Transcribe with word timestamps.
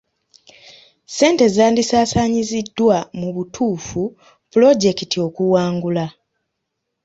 Ssente 1.09 1.45
zandisaasaanyiziddwa 1.55 2.97
mu 3.19 3.29
butuufu 3.35 4.01
pulojekiti 4.51 5.17
okuwangula. 5.27 6.05